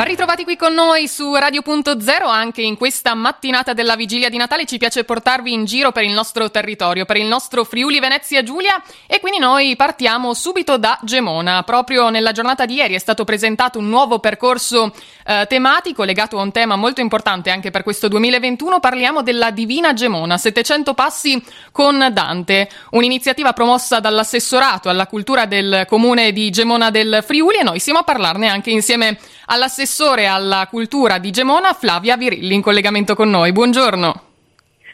Ben 0.00 0.08
ritrovati 0.08 0.44
qui 0.44 0.56
con 0.56 0.72
noi 0.72 1.06
su 1.06 1.34
Radio.0 1.34 2.26
anche 2.26 2.62
in 2.62 2.78
questa 2.78 3.12
mattinata 3.12 3.74
della 3.74 3.96
vigilia 3.96 4.30
di 4.30 4.38
Natale. 4.38 4.64
Ci 4.64 4.78
piace 4.78 5.04
portarvi 5.04 5.52
in 5.52 5.66
giro 5.66 5.92
per 5.92 6.04
il 6.04 6.12
nostro 6.12 6.50
territorio, 6.50 7.04
per 7.04 7.18
il 7.18 7.26
nostro 7.26 7.64
Friuli 7.64 8.00
Venezia 8.00 8.42
Giulia 8.42 8.82
e 9.06 9.20
quindi 9.20 9.38
noi 9.38 9.76
partiamo 9.76 10.32
subito 10.32 10.78
da 10.78 10.98
Gemona. 11.02 11.64
Proprio 11.64 12.08
nella 12.08 12.32
giornata 12.32 12.64
di 12.64 12.76
ieri 12.76 12.94
è 12.94 12.98
stato 12.98 13.24
presentato 13.24 13.78
un 13.78 13.90
nuovo 13.90 14.20
percorso 14.20 14.90
eh, 15.26 15.44
tematico 15.46 16.02
legato 16.04 16.38
a 16.38 16.42
un 16.44 16.50
tema 16.50 16.76
molto 16.76 17.02
importante 17.02 17.50
anche 17.50 17.70
per 17.70 17.82
questo 17.82 18.08
2021. 18.08 18.80
Parliamo 18.80 19.20
della 19.20 19.50
Divina 19.50 19.92
Gemona, 19.92 20.38
700 20.38 20.94
passi 20.94 21.44
con 21.72 22.08
Dante, 22.10 22.70
un'iniziativa 22.92 23.52
promossa 23.52 24.00
dall'assessorato 24.00 24.88
alla 24.88 25.06
cultura 25.06 25.44
del 25.44 25.84
comune 25.86 26.32
di 26.32 26.48
Gemona 26.48 26.88
del 26.88 27.22
Friuli 27.22 27.58
e 27.58 27.62
noi 27.64 27.80
siamo 27.80 27.98
a 27.98 28.02
parlarne 28.02 28.48
anche 28.48 28.70
insieme 28.70 29.18
all'assessorato 29.52 29.78
assessore 29.80 30.26
alla 30.26 30.66
cultura 30.68 31.18
di 31.18 31.30
Gemona, 31.30 31.72
Flavia 31.72 32.16
Virilli, 32.16 32.54
in 32.54 32.62
collegamento 32.62 33.14
con 33.14 33.30
noi. 33.30 33.50
Buongiorno. 33.50 34.22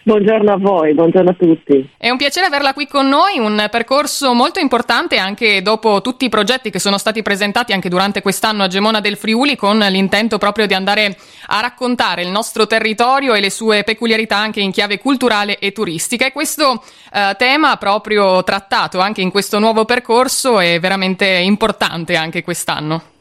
Buongiorno 0.05 0.53
a 0.53 0.57
voi, 0.57 0.95
buongiorno 0.95 1.31
a 1.31 1.35
tutti. 1.35 1.91
È 1.99 2.09
un 2.09 2.17
piacere 2.17 2.47
averla 2.47 2.73
qui 2.73 2.87
con 2.87 3.09
noi, 3.09 3.39
un 3.39 3.67
percorso 3.69 4.33
molto 4.35 4.61
importante 4.61 5.17
anche 5.17 5.61
dopo 5.63 6.01
tutti 6.01 6.27
i 6.27 6.29
progetti 6.29 6.71
che 6.71 6.79
sono 6.79 6.97
stati 6.97 7.23
presentati 7.23 7.73
anche 7.73 7.89
durante 7.89 8.23
quest'anno 8.23 8.63
a 8.63 8.69
Gemona 8.69 9.01
del 9.01 9.17
Friuli 9.17 9.57
con 9.57 9.79
l'intento 9.79 10.39
proprio 10.39 10.69
di 10.69 10.75
andare 10.75 11.17
a 11.47 11.61
raccontare 11.61 12.23
il 12.23 12.29
nostro 12.29 12.69
territorio 12.69 13.35
e 13.35 13.41
le 13.41 13.51
sue 13.51 13.83
peculiarità 13.83 14.37
anche 14.37 14.61
in 14.61 14.71
chiave 14.71 14.99
culturale 14.99 15.59
e 15.59 15.73
turistica 15.73 16.25
e 16.25 16.31
questo 16.31 16.85
eh, 17.13 17.35
tema 17.37 17.77
proprio 17.77 18.45
trattato 18.45 19.01
anche 19.01 19.23
in 19.23 19.33
questo 19.33 19.59
nuovo 19.59 19.85
percorso 19.85 20.61
è 20.61 20.79
veramente 20.79 21.27
importante 21.27 22.15
anche 22.15 22.45
quest'anno. 22.45 23.15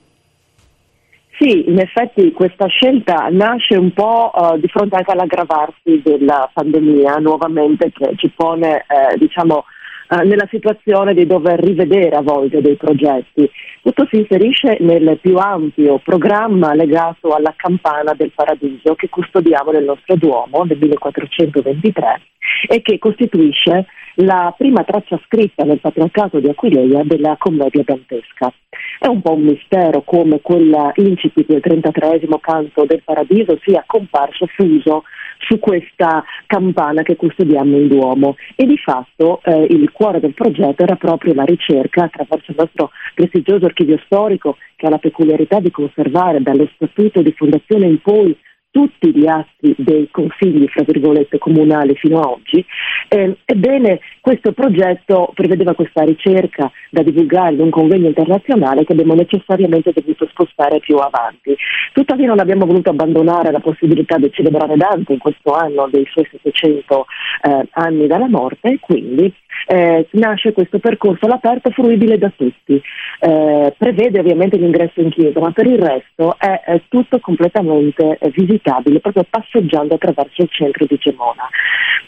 Sì, 1.38 1.70
in 1.70 1.80
effetti 1.80 2.32
questa 2.32 2.68
scelta 2.68 3.28
nasce 3.30 3.76
un 3.76 3.92
po' 3.92 4.32
uh, 4.34 4.58
di 4.58 4.70
fronte 4.70 4.96
anche 4.96 5.12
all'aggravarsi 5.12 6.02
della 6.02 6.50
pandemia 6.54 7.16
nuovamente 7.18 7.92
che 7.92 8.14
ci 8.16 8.32
pone 8.34 8.86
eh, 8.88 9.18
diciamo, 9.18 9.66
uh, 10.10 10.28
nella 10.28 10.48
situazione 10.50 11.14
di 11.14 11.26
dover 11.26 11.60
rivedere 11.60 12.16
a 12.16 12.22
volte 12.22 12.62
dei 12.62 12.76
progetti. 12.76 13.50
Tutto 13.82 14.08
si 14.10 14.18
inserisce 14.18 14.78
nel 14.80 15.20
più 15.22 15.38
ampio 15.38 16.00
programma 16.04 16.74
legato 16.74 17.30
alla 17.30 17.54
campana 17.56 18.14
del 18.14 18.32
paradiso 18.34 18.96
che 18.96 19.10
custodiamo 19.10 19.72
nel 19.72 19.84
nostro 19.84 20.16
Duomo 20.16 20.66
del 20.66 20.78
1423 20.80 22.22
e 22.68 22.82
che 22.82 22.98
costituisce 23.00 23.86
la 24.20 24.54
prima 24.58 24.84
traccia 24.84 25.20
scritta 25.26 25.64
nel 25.64 25.80
patriarcato 25.80 26.40
di 26.40 26.48
Aquileia 26.48 27.04
della 27.04 27.36
commedia 27.38 27.84
dantesca. 27.86 28.52
È 29.00 29.08
un 29.08 29.22
po' 29.22 29.34
un 29.34 29.44
mistero 29.44 30.02
come 30.04 30.40
quell'incipit 30.42 31.48
del 31.48 31.62
33 31.62 32.22
canto 32.40 32.86
del 32.86 33.02
Paradiso 33.04 33.60
sia 33.64 33.84
comparso 33.86 34.48
fuso 34.48 35.04
su 35.40 35.60
questa 35.60 36.24
campana 36.46 37.04
che 37.04 37.16
custodiamo 37.16 37.78
in 37.78 37.88
Duomo. 37.88 38.36
E 38.56 38.66
di 38.66 38.78
fatto 38.78 39.42
eh, 39.44 39.68
il 39.70 39.92
cuore 39.92 40.20
del 40.20 40.34
progetto 40.34 40.84
era 40.84 40.96
proprio 40.96 41.34
la 41.34 41.44
ricerca 41.44 42.04
attraverso 42.06 42.52
il 42.52 42.58
nostro 42.58 42.92
prestigioso 43.14 43.66
archivio 43.66 44.00
storico 44.06 44.58
che 44.76 44.88
ha 44.88 44.90
la 44.90 44.98
peculiarità 44.98 45.60
di 45.60 45.72
conservare 45.72 46.42
dallo 46.42 46.70
statuto 46.76 47.22
di 47.22 47.32
fondazione 47.32 47.88
in 47.88 48.02
poi 48.02 48.38
tutti 48.76 49.18
gli 49.18 49.26
atti 49.26 49.74
dei 49.78 50.10
consigli, 50.12 50.68
fra 50.68 50.84
virgolette, 50.84 51.38
comunali 51.38 51.96
fino 51.96 52.20
ad 52.20 52.26
oggi. 52.26 52.66
Eh, 53.08 53.38
ebbene, 53.46 54.02
questo 54.20 54.52
progetto 54.52 55.32
prevedeva 55.34 55.74
questa 55.74 56.04
ricerca 56.04 56.70
da 56.90 57.02
divulgare 57.02 57.54
in 57.54 57.62
un 57.62 57.70
convegno 57.70 58.10
internazionale 58.10 58.84
che 58.84 58.92
abbiamo 58.92 59.14
necessariamente 59.14 59.94
dovuto 59.94 60.28
spostare 60.28 60.80
più 60.80 60.98
avanti. 60.98 61.56
Tuttavia 61.94 62.28
non 62.28 62.40
abbiamo 62.40 62.66
voluto 62.66 62.90
abbandonare 62.90 63.50
la 63.50 63.62
possibilità 63.62 64.18
di 64.18 64.30
celebrare 64.34 64.76
Dante 64.76 65.14
in 65.14 65.20
questo 65.20 65.54
anno 65.54 65.88
dei 65.90 66.06
suoi 66.12 66.28
700 66.30 67.06
eh, 67.44 67.68
anni 67.72 68.08
dalla 68.08 68.28
morte 68.28 68.72
e 68.72 68.80
quindi 68.82 69.34
eh, 69.68 70.08
nasce 70.12 70.54
questo 70.54 70.80
percorso 70.80 71.26
all'aperto 71.26 71.70
fruibile 71.72 72.18
da 72.18 72.32
tutti. 72.36 72.82
Eh, 73.20 73.74
prevede 73.78 74.20
ovviamente 74.20 74.58
l'ingresso 74.58 75.02
in 75.02 75.10
chiesa, 75.10 75.40
ma 75.40 75.52
per 75.52 75.68
il 75.68 75.80
resto 75.80 76.36
è, 76.38 76.62
è 76.66 76.82
tutto 76.88 77.20
completamente 77.20 78.18
visitabile 78.34 79.00
proprio 79.00 79.26
passeggiando 79.30 79.96
attraverso 79.96 80.42
il 80.42 80.50
centro 80.52 80.86
di 80.86 80.98
Gemona. 80.98 81.48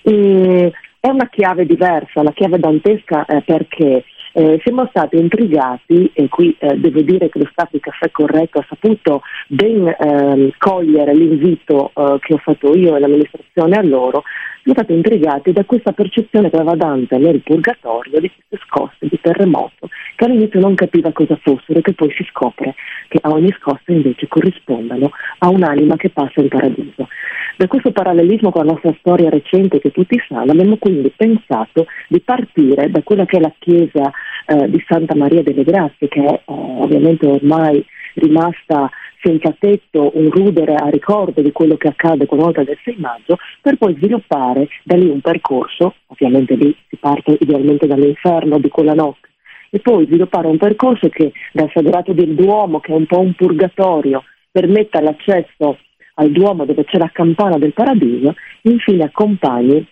Mm, 0.09 0.67
è 0.99 1.09
una 1.09 1.29
chiave 1.29 1.65
diversa, 1.65 2.23
la 2.23 2.31
chiave 2.31 2.59
dantesca 2.59 3.25
perché 3.45 4.03
eh, 4.37 4.59
siamo 4.61 4.85
stati 4.91 5.17
intrigati, 5.17 6.11
e 6.13 6.27
qui 6.29 6.55
eh, 6.59 6.77
devo 6.77 7.01
dire 7.01 7.27
che 7.27 7.39
lo 7.39 7.49
staff 7.49 7.71
di 7.71 7.79
Caffè 7.79 8.11
Corretto 8.11 8.59
ha 8.59 8.65
saputo 8.69 9.23
ben 9.47 9.87
eh, 9.87 10.53
cogliere 10.59 11.15
l'invito 11.15 11.91
eh, 11.95 12.17
che 12.19 12.35
ho 12.35 12.37
fatto 12.37 12.75
io 12.75 12.95
e 12.95 12.99
l'amministrazione 12.99 13.77
a 13.77 13.81
loro, 13.81 14.21
siamo 14.61 14.77
stati 14.77 14.93
intrigati 14.93 15.53
da 15.53 15.63
questa 15.63 15.91
percezione 15.91 16.51
che 16.51 16.55
aveva 16.55 16.75
Dante 16.75 17.17
nel 17.17 17.41
purgatorio 17.41 18.19
di 18.19 18.29
queste 18.29 18.63
scosse 18.67 19.07
di 19.07 19.17
terremoto, 19.19 19.89
che 20.15 20.25
all'inizio 20.25 20.59
non 20.59 20.75
capiva 20.75 21.11
cosa 21.13 21.35
fossero 21.41 21.79
e 21.79 21.81
che 21.81 21.93
poi 21.93 22.11
si 22.11 22.23
scopre 22.29 22.75
che 23.07 23.17
a 23.21 23.29
ogni 23.29 23.51
scossa 23.57 23.91
invece 23.91 24.27
corrispondano 24.27 25.09
a 25.39 25.49
un'anima 25.49 25.95
che 25.95 26.09
passa 26.09 26.41
in 26.41 26.49
paradiso. 26.49 27.07
Da 27.55 27.65
questo 27.65 27.91
parallelismo 27.91 28.51
con 28.51 28.65
la 28.65 28.73
nostra 28.73 28.93
storia 28.99 29.29
recente 29.29 29.79
che 29.79 29.89
tutti 29.89 30.21
sanno, 30.27 30.51
abbiamo 30.51 30.77
quindi 30.77 31.11
pensato 31.15 31.87
di 32.07 32.19
partire 32.19 32.91
da 32.91 33.01
quella 33.01 33.25
che 33.25 33.37
è 33.37 33.39
la 33.39 33.53
chiesa 33.57 34.11
eh, 34.47 34.69
di 34.69 34.83
Santa 34.87 35.15
Maria 35.15 35.43
delle 35.43 35.63
Grazie, 35.63 36.07
che 36.07 36.19
eh, 36.21 36.41
ovviamente 36.45 37.27
ormai 37.27 37.85
rimasta 38.15 38.89
senza 39.21 39.53
tetto, 39.57 40.11
un 40.13 40.29
rudere 40.29 40.75
a 40.75 40.87
ricordo 40.87 41.41
di 41.41 41.51
quello 41.51 41.75
che 41.75 41.89
accade 41.89 42.25
con 42.25 42.37
l'oltre 42.37 42.63
del 42.63 42.77
6 42.83 42.95
maggio, 42.97 43.37
per 43.61 43.77
poi 43.77 43.95
sviluppare 43.95 44.69
da 44.83 44.95
lì 44.95 45.09
un 45.09 45.21
percorso, 45.21 45.95
ovviamente 46.07 46.55
lì 46.55 46.75
si 46.87 46.97
parte 46.97 47.37
idealmente 47.39 47.87
dall'inferno 47.87 48.57
di 48.59 48.69
quella 48.69 48.93
notte, 48.93 49.27
e 49.69 49.79
poi 49.79 50.05
sviluppare 50.05 50.47
un 50.47 50.57
percorso 50.57 51.09
che 51.09 51.31
dal 51.51 51.69
Sagrato 51.73 52.13
del 52.13 52.35
Duomo, 52.35 52.79
che 52.79 52.93
è 52.93 52.95
un 52.95 53.05
po' 53.05 53.19
un 53.19 53.33
purgatorio, 53.33 54.23
permetta 54.49 55.01
l'accesso 55.01 55.77
al 56.15 56.31
Duomo 56.31 56.65
dove 56.65 56.85
c'è 56.85 56.97
la 56.97 57.09
campana 57.11 57.57
del 57.57 57.73
paradiso, 57.73 58.33
infine 58.61 59.03
accompagni 59.03 59.85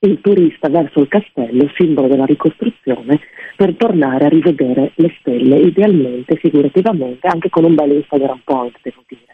il 0.00 0.20
turista 0.20 0.68
verso 0.68 1.00
il 1.00 1.08
castello, 1.08 1.70
simbolo 1.76 2.08
della 2.08 2.24
ricostruzione, 2.26 3.20
per 3.56 3.74
tornare 3.76 4.26
a 4.26 4.28
rivedere 4.28 4.92
le 4.96 5.14
stelle, 5.18 5.58
idealmente, 5.58 6.36
figurativamente, 6.36 7.26
anche 7.26 7.48
con 7.48 7.64
un 7.64 7.74
bel 7.74 7.92
Instagram 7.92 8.40
point, 8.44 8.76
devo 8.82 9.02
dire. 9.06 9.24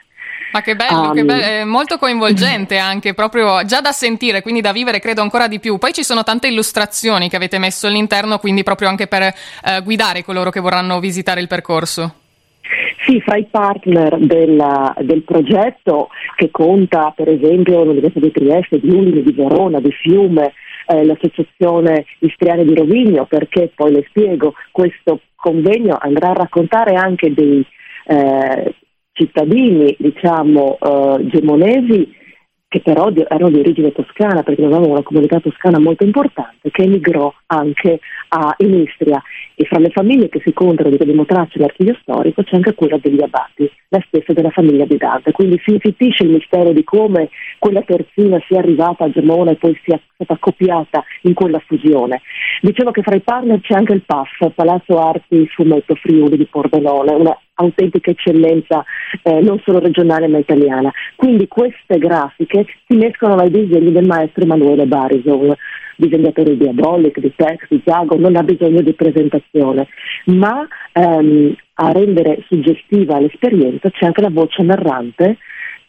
Ma 0.53 0.61
che 0.61 0.77
bello, 0.77 1.09
um, 1.09 1.15
che 1.15 1.25
bello, 1.25 1.43
è 1.43 1.65
molto 1.65 1.97
coinvolgente 1.97 2.77
anche, 2.77 3.15
proprio 3.15 3.65
già 3.65 3.81
da 3.81 3.93
sentire, 3.93 4.43
quindi 4.43 4.61
da 4.61 4.73
vivere 4.73 5.01
credo 5.01 5.23
ancora 5.23 5.49
di 5.49 5.59
più. 5.59 5.79
Poi 5.79 5.93
ci 5.93 6.05
sono 6.05 6.23
tante 6.23 6.49
illustrazioni 6.49 7.31
che 7.31 7.37
avete 7.37 7.59
messo 7.59 7.87
all'interno, 7.87 8.39
quindi 8.39 8.63
proprio 8.63 8.89
anche 8.89 9.07
per 9.07 9.23
eh, 9.23 9.35
guidare 9.83 10.23
coloro 10.23 10.51
che 10.51 10.61
vorranno 10.61 11.01
visitare 11.01 11.41
il 11.41 11.49
percorso. 11.49 12.22
Sì, 13.05 13.21
fra 13.21 13.37
i 13.37 13.47
partner 13.51 14.17
della, 14.19 14.95
del 15.01 15.23
progetto 15.23 16.09
che 16.37 16.51
conta 16.51 17.13
per 17.15 17.29
esempio 17.29 17.83
l'Università 17.83 18.21
di 18.21 18.33
Trieste, 18.33 18.79
di 18.79 18.91
Udine, 18.91 19.23
di 19.23 19.33
Verona, 19.33 19.81
di 19.81 19.91
Fiume, 19.91 20.53
eh, 20.87 21.05
l'Associazione 21.05 22.05
Istriani 22.21 22.65
di 22.65 22.75
Rovigno, 22.75 23.27
perché 23.27 23.73
poi 23.75 23.93
le 23.93 24.05
spiego, 24.09 24.55
questo 24.71 25.21
convegno 25.35 25.99
andrà 26.01 26.31
a 26.31 26.35
raccontare 26.35 26.95
anche 26.95 27.35
dei 27.35 27.65
eh, 28.07 28.75
cittadini 29.13 29.95
diciamo 29.99 30.79
eh, 30.81 31.27
gemonesi 31.27 32.21
che 32.73 32.81
però 32.81 33.13
erano 33.13 33.51
di 33.51 33.59
origine 33.59 33.93
toscana, 33.93 34.43
perché 34.43 34.65
avevamo 34.65 34.89
una 34.89 35.03
comunità 35.03 35.39
toscana 35.41 35.79
molto 35.79 36.05
importante, 36.05 36.71
che 36.71 36.85
emigrò 36.85 37.31
anche 37.49 38.01
a, 38.29 38.55
in 38.61 38.81
Istria. 38.81 39.23
E 39.55 39.67
fra 39.67 39.79
le 39.79 39.91
famiglie 39.91 40.31
che 40.31 40.41
si 40.43 40.55
contano 40.55 40.89
di 40.89 40.97
cui 40.97 41.05
abbiamo 41.05 41.27
tracce 41.27 41.59
nell'archivio 41.59 41.99
storico 42.01 42.43
c'è 42.43 42.57
anche 42.57 42.73
quella 42.73 42.97
degli 42.97 43.23
abati, 43.23 43.71
la 43.89 44.03
stessa 44.07 44.33
della 44.33 44.49
famiglia 44.49 44.87
di 44.87 44.97
Dante. 44.97 45.33
Quindi 45.33 45.61
si 45.63 45.73
infittisce 45.73 46.25
il 46.25 46.31
mistero 46.31 46.73
di 46.73 46.83
come 46.83 47.29
quella 47.59 47.83
terzina 47.83 48.43
sia 48.49 48.61
arrivata 48.61 49.05
a 49.05 49.11
Gemona 49.11 49.51
e 49.51 49.57
poi 49.57 49.79
sia 49.85 50.01
stata 50.15 50.39
copiata 50.41 51.05
in 51.23 51.35
quella 51.35 51.61
fusione. 51.67 52.23
Dicevo 52.63 52.91
che 52.91 53.03
fra 53.03 53.17
i 53.17 53.21
partner 53.21 53.61
c'è 53.61 53.75
anche 53.75 53.93
il 53.93 54.03
PAF, 54.07 54.51
Palazzo 54.55 54.99
Arti 54.99 55.47
Fumetto 55.49 55.95
Friuli 55.97 56.39
di 56.39 56.47
Pordenone, 56.47 57.13
una 57.13 57.39
autentica 57.55 58.11
eccellenza 58.11 58.85
eh, 59.23 59.41
non 59.41 59.61
solo 59.65 59.79
regionale 59.79 60.29
ma 60.29 60.39
italiana. 60.39 60.91
Quindi 61.17 61.47
queste 61.49 61.99
grafiche 61.99 62.67
si 62.87 62.97
mescolano 62.97 63.43
ai 63.43 63.51
disegni 63.51 63.93
del 63.93 64.07
maestro 64.07 64.45
Emanuele 64.45 64.87
Barison, 64.87 65.55
disegnatore 65.97 66.57
di 66.57 66.69
Abolic, 66.69 67.21
di 67.21 67.33
Tex, 67.35 67.67
di 67.69 67.83
Zago, 67.85 68.17
non 68.17 68.37
ha 68.37 68.43
bisogno 68.43 68.81
di 68.81 68.95
presentazione, 68.95 69.89
ma 70.27 70.67
ehm, 70.93 71.55
a 71.75 71.93
rendere 71.93 72.45
suggestiva 72.49 73.19
l'esperienza 73.19 73.91
c'è 73.91 74.07
anche 74.07 74.21
la 74.21 74.31
voce 74.31 74.63
narrante 74.63 75.39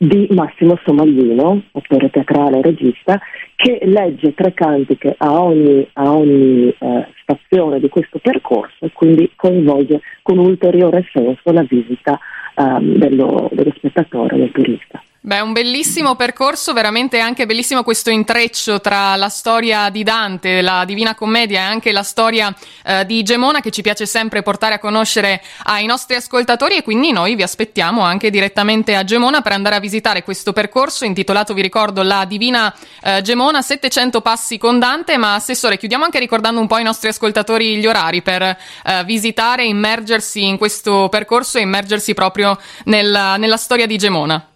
di 0.08 0.28
Massimo 0.32 0.78
Somaglino, 0.84 1.62
attore 1.72 2.10
teatrale 2.10 2.60
e 2.60 2.62
regista, 2.62 3.20
che 3.56 3.80
legge 3.84 4.34
tre 4.34 4.54
cantiche 4.54 5.16
a 5.18 5.42
ogni, 5.42 5.88
a 5.94 6.12
ogni 6.12 6.74
eh, 6.78 7.08
stazione 7.22 7.80
di 7.80 7.90
questo 7.90 8.20
percorso 8.20 8.86
e 8.86 8.92
quindi 8.92 9.32
coinvolge 9.36 10.02
con 10.22 10.38
ulteriore 10.40 11.08
senso 11.14 11.52
la 11.52 11.64
visita 11.64 12.20
um, 12.56 12.96
dello, 12.96 13.50
dello 13.54 13.72
spettatore, 13.76 14.38
del 14.38 14.52
turista. 14.52 15.03
Beh, 15.25 15.40
un 15.40 15.54
bellissimo 15.54 16.16
percorso, 16.16 16.74
veramente 16.74 17.20
anche 17.20 17.46
bellissimo 17.46 17.81
questo 17.81 18.10
intreccio 18.10 18.81
tra 18.81 19.16
la 19.16 19.30
storia 19.30 19.90
di 19.90 20.04
Dante, 20.04 20.62
la 20.62 20.84
Divina 20.84 21.16
Commedia 21.16 21.62
e 21.62 21.64
anche 21.64 21.94
la 21.94 22.04
storia 22.04 22.54
eh, 22.84 23.06
di 23.06 23.24
Gemona 23.24 23.62
che 23.62 23.72
ci 23.72 23.81
piace 23.81 24.06
sempre 24.06 24.44
portare 24.44 24.74
a 24.74 24.80
conoscere 24.80 25.42
ai 25.64 25.86
nostri 25.86 26.18
ascoltatori 26.18 26.75
e 26.75 26.84
quindi 26.84 27.14
noi 27.14 27.36
vi 27.36 27.42
aspettiamo 27.42 28.02
anche 28.02 28.30
direttamente 28.30 28.96
a 28.96 29.06
Gemona 29.06 29.40
per 29.40 29.54
andare 29.54 29.75
a 29.75 29.80
visitare 29.80 30.24
questo 30.24 30.52
percorso 30.52 31.06
intitolato, 31.06 31.54
vi 31.54 31.62
ricordo, 31.62 32.04
La 32.04 32.26
Divina 32.26 32.76
eh, 33.02 33.22
Gemona, 33.22 33.62
700 33.62 34.19
passi 34.19 34.58
con 34.58 34.78
Dante, 34.78 35.16
ma 35.16 35.36
Assessore, 35.36 35.78
chiudiamo 35.78 36.04
anche 36.04 36.19
ricordando 36.19 36.60
un 36.60 36.68
po' 36.68 36.76
ai 36.76 36.84
nostri 36.84 37.08
ascoltatori 37.08 37.78
gli 37.78 37.88
orari 37.88 38.22
per 38.22 38.42
eh, 38.42 38.58
visitare, 39.06 39.64
immergersi 39.64 40.46
in 40.46 40.58
questo 40.58 41.08
percorso 41.08 41.60
e 41.60 41.62
immergersi 41.62 42.14
proprio 42.14 42.60
nel, 42.84 43.36
nella 43.38 43.58
storia 43.58 43.86
di 43.86 43.98
Gemona. 43.98 44.48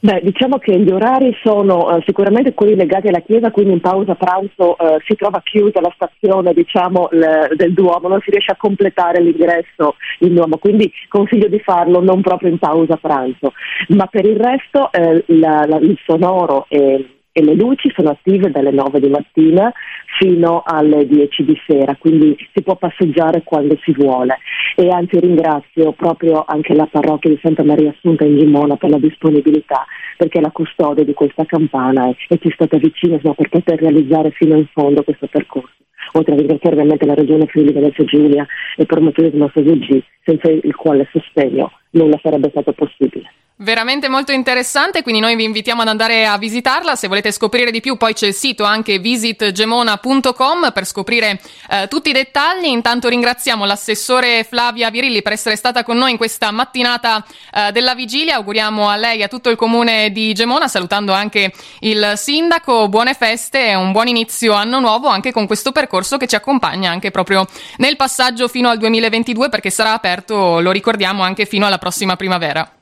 Beh, 0.00 0.20
diciamo 0.22 0.58
che 0.58 0.78
gli 0.78 0.90
orari 0.90 1.36
sono 1.42 1.86
uh, 1.86 2.02
sicuramente 2.06 2.54
quelli 2.54 2.76
legati 2.76 3.08
alla 3.08 3.20
chiesa, 3.20 3.50
quindi 3.50 3.72
in 3.72 3.80
pausa 3.80 4.14
pranzo 4.14 4.76
uh, 4.78 4.98
si 5.04 5.16
trova 5.16 5.40
chiusa 5.42 5.80
la 5.80 5.92
stazione 5.94 6.52
diciamo, 6.52 7.08
l- 7.10 7.56
del 7.56 7.72
Duomo, 7.74 8.08
non 8.08 8.20
si 8.20 8.30
riesce 8.30 8.52
a 8.52 8.56
completare 8.56 9.20
l'ingresso 9.20 9.96
in 10.20 10.34
Duomo, 10.34 10.58
quindi 10.58 10.92
consiglio 11.08 11.48
di 11.48 11.58
farlo 11.58 12.00
non 12.00 12.20
proprio 12.20 12.50
in 12.50 12.58
pausa 12.58 12.96
pranzo, 12.96 13.52
ma 13.88 14.06
per 14.06 14.24
il 14.24 14.36
resto 14.36 14.92
eh, 14.92 15.24
la, 15.26 15.64
la, 15.66 15.78
il 15.78 15.98
sonoro 16.04 16.66
e 16.68 17.17
e 17.38 17.44
le 17.44 17.54
luci 17.54 17.88
sono 17.94 18.10
attive 18.10 18.50
dalle 18.50 18.72
9 18.72 18.98
di 18.98 19.08
mattina 19.08 19.72
fino 20.18 20.64
alle 20.66 21.06
10 21.06 21.44
di 21.44 21.56
sera, 21.64 21.94
quindi 21.94 22.36
si 22.52 22.62
può 22.62 22.74
passeggiare 22.74 23.42
quando 23.44 23.78
si 23.84 23.92
vuole. 23.92 24.38
E 24.74 24.88
anzi 24.88 25.20
ringrazio 25.20 25.92
proprio 25.92 26.44
anche 26.44 26.74
la 26.74 26.88
parrocchia 26.90 27.30
di 27.30 27.38
Santa 27.40 27.62
Maria 27.62 27.90
Assunta 27.90 28.24
in 28.24 28.38
Gimona 28.38 28.74
per 28.74 28.90
la 28.90 28.98
disponibilità, 28.98 29.86
perché 30.16 30.40
la 30.40 30.50
custode 30.50 31.04
di 31.04 31.14
questa 31.14 31.44
campana 31.44 32.12
ci 32.12 32.26
è 32.26 32.50
stata 32.50 32.76
vicina 32.76 33.14
insomma, 33.14 33.34
per 33.34 33.50
poter 33.50 33.78
realizzare 33.78 34.32
fino 34.32 34.56
in 34.56 34.66
fondo 34.72 35.04
questo 35.04 35.28
percorso. 35.28 35.76
Oltre 36.14 36.34
a 36.34 36.36
ringraziare 36.36 36.74
ovviamente 36.74 37.06
la 37.06 37.14
Regione 37.14 37.46
Friuli 37.46 37.72
Venezia 37.72 38.02
Giulia 38.02 38.44
e 38.76 38.82
i 38.82 38.86
promotori 38.86 39.30
del 39.30 39.38
nostro 39.38 39.62
VG, 39.62 40.02
senza 40.24 40.50
il 40.50 40.74
quale 40.74 41.08
sostegno 41.12 41.70
nulla 41.90 42.18
sarebbe 42.20 42.48
stato 42.50 42.72
possibile. 42.72 43.30
Veramente 43.60 44.08
molto 44.08 44.30
interessante, 44.30 45.02
quindi 45.02 45.20
noi 45.20 45.34
vi 45.34 45.42
invitiamo 45.42 45.82
ad 45.82 45.88
andare 45.88 46.26
a 46.26 46.38
visitarla. 46.38 46.94
Se 46.94 47.08
volete 47.08 47.32
scoprire 47.32 47.72
di 47.72 47.80
più, 47.80 47.96
poi 47.96 48.12
c'è 48.12 48.28
il 48.28 48.34
sito 48.34 48.62
anche 48.62 49.00
visitgemona.com 49.00 50.70
per 50.72 50.86
scoprire 50.86 51.40
eh, 51.68 51.88
tutti 51.88 52.10
i 52.10 52.12
dettagli. 52.12 52.66
Intanto 52.66 53.08
ringraziamo 53.08 53.64
l'assessore 53.64 54.44
Flavia 54.44 54.90
Virilli 54.90 55.22
per 55.22 55.32
essere 55.32 55.56
stata 55.56 55.82
con 55.82 55.96
noi 55.96 56.12
in 56.12 56.16
questa 56.18 56.52
mattinata 56.52 57.26
eh, 57.52 57.72
della 57.72 57.96
vigilia. 57.96 58.36
Auguriamo 58.36 58.88
a 58.88 58.94
lei 58.94 59.18
e 59.18 59.22
a 59.24 59.28
tutto 59.28 59.50
il 59.50 59.56
comune 59.56 60.12
di 60.12 60.32
Gemona, 60.34 60.68
salutando 60.68 61.12
anche 61.12 61.52
il 61.80 62.12
sindaco. 62.14 62.88
Buone 62.88 63.14
feste 63.14 63.70
e 63.70 63.74
un 63.74 63.90
buon 63.90 64.06
inizio 64.06 64.52
anno 64.52 64.78
nuovo 64.78 65.08
anche 65.08 65.32
con 65.32 65.48
questo 65.48 65.72
percorso 65.72 66.16
che 66.16 66.28
ci 66.28 66.36
accompagna 66.36 66.92
anche 66.92 67.10
proprio 67.10 67.44
nel 67.78 67.96
passaggio 67.96 68.46
fino 68.46 68.68
al 68.68 68.78
2022 68.78 69.48
perché 69.48 69.70
sarà 69.70 69.94
aperto, 69.94 70.60
lo 70.60 70.70
ricordiamo, 70.70 71.24
anche 71.24 71.44
fino 71.44 71.66
alla 71.66 71.78
prossima 71.78 72.14
primavera. 72.14 72.77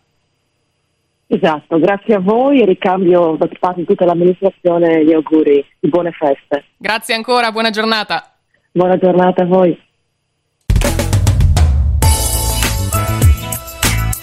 Esatto, 1.29 1.79
grazie 1.81 2.15
a 2.15 2.21
voi 2.21 2.61
e 2.61 2.65
ricambio 2.65 3.37
da 3.37 3.49
parte 3.59 3.81
di 3.81 3.87
tutta 3.87 4.05
l'amministrazione 4.05 5.05
gli 5.05 5.13
auguri 5.13 5.65
di 5.81 5.89
buone 5.89 6.13
feste. 6.13 6.67
Grazie 6.77 7.15
ancora, 7.15 7.51
buona 7.51 7.71
giornata. 7.71 8.33
Buona 8.71 8.97
giornata 8.97 9.43
a 9.43 9.47
voi. 9.47 9.77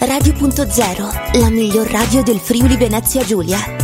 Radio.0, 0.00 1.40
la 1.40 1.50
miglior 1.50 1.90
radio 1.90 2.22
del 2.22 2.38
Friuli 2.38 2.76
Venezia 2.76 3.22
Giulia. 3.22 3.83